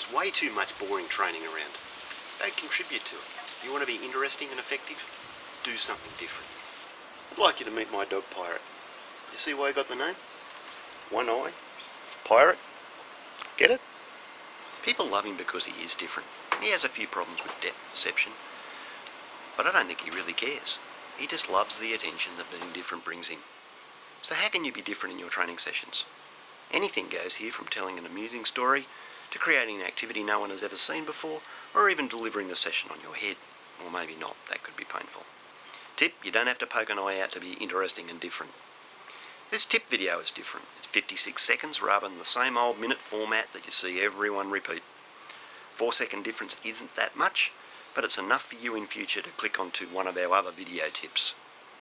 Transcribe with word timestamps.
There's 0.00 0.16
way 0.16 0.30
too 0.30 0.50
much 0.52 0.78
boring 0.78 1.08
training 1.08 1.42
around. 1.42 1.76
Don't 2.38 2.56
contribute 2.56 3.04
to 3.04 3.16
it. 3.16 3.28
You 3.62 3.70
want 3.70 3.82
to 3.82 3.86
be 3.86 4.02
interesting 4.02 4.48
and 4.50 4.58
effective? 4.58 4.96
Do 5.62 5.76
something 5.76 6.12
different. 6.18 6.48
I'd 7.30 7.38
like 7.38 7.60
you 7.60 7.66
to 7.66 7.70
meet 7.70 7.92
my 7.92 8.06
dog 8.06 8.24
Pirate. 8.30 8.62
You 9.30 9.36
see 9.36 9.52
why 9.52 9.68
he 9.68 9.74
got 9.74 9.88
the 9.88 9.96
name? 9.96 10.14
One 11.10 11.28
eye. 11.28 11.52
Pirate. 12.24 12.58
Get 13.58 13.70
it? 13.70 13.82
People 14.82 15.04
love 15.04 15.26
him 15.26 15.36
because 15.36 15.66
he 15.66 15.84
is 15.84 15.94
different. 15.94 16.28
He 16.62 16.70
has 16.70 16.82
a 16.82 16.88
few 16.88 17.06
problems 17.06 17.42
with 17.42 17.60
depth 17.60 17.76
perception. 17.90 18.32
But 19.54 19.66
I 19.66 19.72
don't 19.72 19.86
think 19.86 20.00
he 20.00 20.10
really 20.10 20.32
cares. 20.32 20.78
He 21.18 21.26
just 21.26 21.50
loves 21.50 21.78
the 21.78 21.92
attention 21.92 22.32
that 22.38 22.50
being 22.50 22.72
different 22.72 23.04
brings 23.04 23.28
him. 23.28 23.40
So 24.22 24.34
how 24.34 24.48
can 24.48 24.64
you 24.64 24.72
be 24.72 24.80
different 24.80 25.12
in 25.12 25.20
your 25.20 25.28
training 25.28 25.58
sessions? 25.58 26.04
Anything 26.72 27.08
goes 27.10 27.34
here 27.34 27.52
from 27.52 27.66
telling 27.66 27.98
an 27.98 28.06
amusing 28.06 28.46
story 28.46 28.86
to 29.30 29.38
creating 29.38 29.80
an 29.80 29.86
activity 29.86 30.22
no 30.22 30.40
one 30.40 30.50
has 30.50 30.62
ever 30.62 30.76
seen 30.76 31.04
before 31.04 31.40
or 31.74 31.88
even 31.88 32.08
delivering 32.08 32.48
the 32.48 32.56
session 32.56 32.90
on 32.90 33.00
your 33.02 33.14
head. 33.14 33.36
Or 33.84 33.90
maybe 33.90 34.16
not, 34.16 34.36
that 34.48 34.62
could 34.62 34.76
be 34.76 34.84
painful. 34.84 35.22
Tip, 35.96 36.14
you 36.24 36.30
don't 36.30 36.46
have 36.46 36.58
to 36.58 36.66
poke 36.66 36.90
an 36.90 36.98
eye 36.98 37.20
out 37.20 37.32
to 37.32 37.40
be 37.40 37.52
interesting 37.60 38.10
and 38.10 38.18
different. 38.20 38.52
This 39.50 39.64
tip 39.64 39.88
video 39.88 40.18
is 40.20 40.30
different. 40.30 40.66
It's 40.78 40.86
56 40.86 41.42
seconds 41.42 41.82
rather 41.82 42.08
than 42.08 42.18
the 42.18 42.24
same 42.24 42.56
old 42.56 42.78
minute 42.78 42.98
format 42.98 43.52
that 43.52 43.66
you 43.66 43.72
see 43.72 44.00
everyone 44.00 44.50
repeat. 44.50 44.82
Four 45.74 45.92
second 45.92 46.24
difference 46.24 46.60
isn't 46.64 46.94
that 46.96 47.16
much, 47.16 47.52
but 47.94 48.04
it's 48.04 48.18
enough 48.18 48.44
for 48.44 48.54
you 48.54 48.74
in 48.74 48.86
future 48.86 49.22
to 49.22 49.30
click 49.30 49.58
onto 49.58 49.86
one 49.86 50.06
of 50.06 50.16
our 50.16 50.32
other 50.34 50.52
video 50.52 50.84
tips. 50.92 51.34